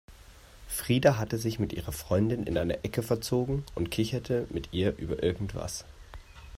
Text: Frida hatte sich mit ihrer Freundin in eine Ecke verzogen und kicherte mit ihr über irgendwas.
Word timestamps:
Frida 0.67 1.17
hatte 1.19 1.37
sich 1.37 1.59
mit 1.59 1.73
ihrer 1.73 1.91
Freundin 1.91 2.45
in 2.47 2.57
eine 2.57 2.83
Ecke 2.83 3.03
verzogen 3.03 3.63
und 3.75 3.91
kicherte 3.91 4.47
mit 4.49 4.73
ihr 4.73 4.97
über 4.97 5.21
irgendwas. 5.21 5.85